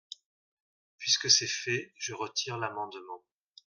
Puisque 0.97 1.29
c’est 1.29 1.45
fait, 1.45 1.93
je 1.95 2.15
retire 2.15 2.57
l’amendement. 2.57 3.23